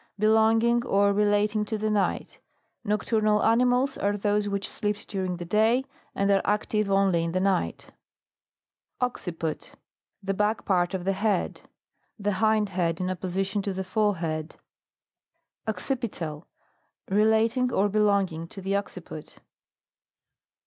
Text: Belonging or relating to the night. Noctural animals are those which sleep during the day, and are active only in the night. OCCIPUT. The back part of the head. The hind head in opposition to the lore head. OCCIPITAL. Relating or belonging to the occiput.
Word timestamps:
Belonging 0.17 0.83
or 0.83 1.13
relating 1.13 1.63
to 1.65 1.77
the 1.77 1.91
night. 1.91 2.39
Noctural 2.83 3.45
animals 3.45 3.99
are 3.99 4.17
those 4.17 4.49
which 4.49 4.67
sleep 4.67 4.95
during 5.07 5.37
the 5.37 5.45
day, 5.45 5.85
and 6.15 6.31
are 6.31 6.41
active 6.43 6.89
only 6.89 7.23
in 7.23 7.33
the 7.33 7.39
night. 7.39 7.91
OCCIPUT. 8.99 9.75
The 10.23 10.33
back 10.33 10.65
part 10.65 10.95
of 10.95 11.03
the 11.05 11.13
head. 11.13 11.61
The 12.17 12.31
hind 12.41 12.69
head 12.69 12.99
in 12.99 13.11
opposition 13.11 13.61
to 13.61 13.73
the 13.73 13.85
lore 13.95 14.15
head. 14.17 14.55
OCCIPITAL. 15.67 16.47
Relating 17.11 17.71
or 17.71 17.87
belonging 17.87 18.47
to 18.47 18.59
the 18.59 18.75
occiput. 18.75 19.37